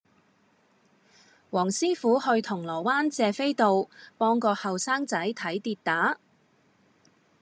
[1.51, 6.17] 黃師傅去銅鑼灣謝斐道幫個後生仔睇跌打